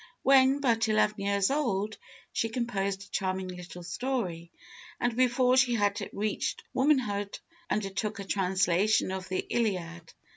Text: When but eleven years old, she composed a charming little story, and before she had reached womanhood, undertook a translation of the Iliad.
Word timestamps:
When 0.23 0.61
but 0.61 0.89
eleven 0.89 1.21
years 1.23 1.51
old, 1.51 1.99
she 2.33 2.49
composed 2.49 3.03
a 3.03 3.11
charming 3.11 3.49
little 3.49 3.83
story, 3.83 4.49
and 4.99 5.15
before 5.15 5.57
she 5.57 5.75
had 5.75 6.01
reached 6.11 6.63
womanhood, 6.73 7.37
undertook 7.69 8.17
a 8.17 8.23
translation 8.23 9.11
of 9.11 9.29
the 9.29 9.45
Iliad. 9.47 10.11